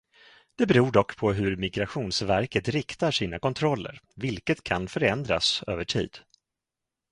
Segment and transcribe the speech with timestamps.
[0.57, 6.17] Det beror dock på hur Migrationsverket riktar sina kontroller, vilket kan förändras över tid.